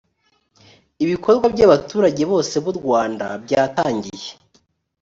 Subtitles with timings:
[1.03, 4.29] ibikorwa byabaturage bose b u rwanda byatangiye